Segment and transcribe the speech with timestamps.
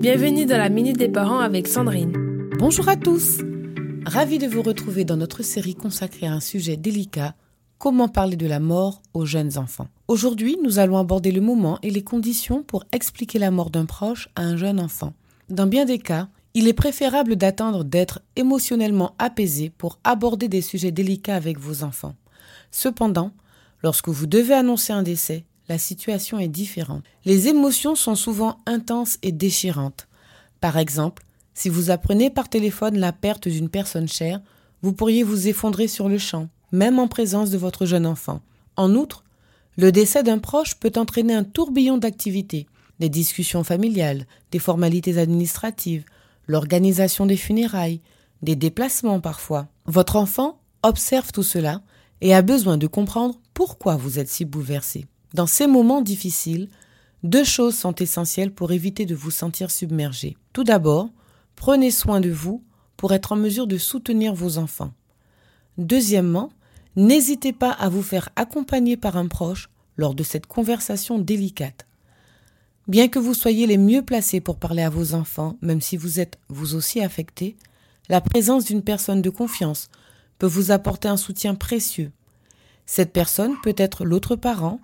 [0.00, 2.14] Bienvenue dans la Minute des Parents avec Sandrine.
[2.58, 3.42] Bonjour à tous
[4.06, 7.34] Ravi de vous retrouver dans notre série consacrée à un sujet délicat,
[7.76, 9.88] comment parler de la mort aux jeunes enfants.
[10.08, 14.30] Aujourd'hui, nous allons aborder le moment et les conditions pour expliquer la mort d'un proche
[14.36, 15.12] à un jeune enfant.
[15.50, 20.92] Dans bien des cas, il est préférable d'attendre d'être émotionnellement apaisé pour aborder des sujets
[20.92, 22.14] délicats avec vos enfants.
[22.70, 23.32] Cependant,
[23.82, 27.04] lorsque vous devez annoncer un décès, la situation est différente.
[27.24, 30.08] Les émotions sont souvent intenses et déchirantes.
[30.60, 31.22] Par exemple,
[31.54, 34.40] si vous apprenez par téléphone la perte d'une personne chère,
[34.82, 38.40] vous pourriez vous effondrer sur le champ, même en présence de votre jeune enfant.
[38.74, 39.22] En outre,
[39.76, 42.66] le décès d'un proche peut entraîner un tourbillon d'activités,
[42.98, 46.04] des discussions familiales, des formalités administratives,
[46.48, 48.00] l'organisation des funérailles,
[48.42, 49.68] des déplacements parfois.
[49.86, 51.80] Votre enfant observe tout cela
[52.22, 55.06] et a besoin de comprendre pourquoi vous êtes si bouleversé.
[55.34, 56.68] Dans ces moments difficiles,
[57.22, 60.36] deux choses sont essentielles pour éviter de vous sentir submergé.
[60.52, 61.10] Tout d'abord,
[61.54, 62.62] prenez soin de vous
[62.96, 64.92] pour être en mesure de soutenir vos enfants.
[65.78, 66.50] Deuxièmement,
[66.96, 71.86] n'hésitez pas à vous faire accompagner par un proche lors de cette conversation délicate.
[72.88, 76.18] Bien que vous soyez les mieux placés pour parler à vos enfants, même si vous
[76.18, 77.56] êtes vous aussi affecté,
[78.08, 79.90] la présence d'une personne de confiance
[80.38, 82.10] peut vous apporter un soutien précieux.
[82.86, 84.80] Cette personne peut être l'autre parent,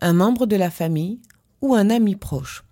[0.00, 1.20] un membre de la famille
[1.60, 2.64] ou un ami proche.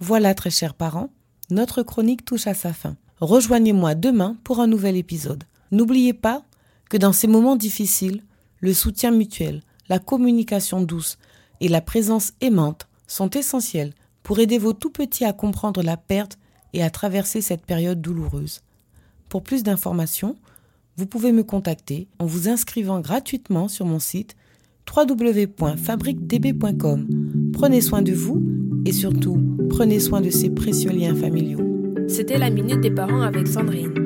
[0.00, 1.10] Voilà, très chers parents,
[1.50, 2.96] notre chronique touche à sa fin.
[3.20, 5.44] Rejoignez-moi demain pour un nouvel épisode.
[5.70, 6.42] N'oubliez pas
[6.88, 8.22] que dans ces moments difficiles,
[8.60, 11.18] le soutien mutuel, la communication douce
[11.60, 13.92] et la présence aimante sont essentiels
[14.22, 16.38] pour aider vos tout petits à comprendre la perte
[16.72, 18.62] et à traverser cette période douloureuse.
[19.28, 20.36] Pour plus d'informations,
[20.96, 24.36] vous pouvez me contacter en vous inscrivant gratuitement sur mon site
[24.88, 27.06] www.fabriquedb.com.
[27.52, 28.42] Prenez soin de vous
[28.86, 29.38] et surtout,
[29.70, 31.60] prenez soin de ces précieux liens familiaux.
[32.08, 34.03] C'était la Minute des Parents avec Sandrine.